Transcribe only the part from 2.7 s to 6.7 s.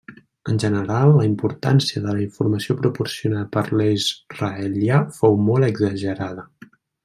proporcionada per l'israelià fou molt exagerada.